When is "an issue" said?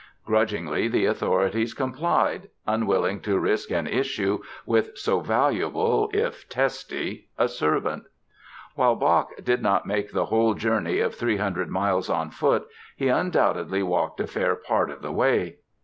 3.69-4.39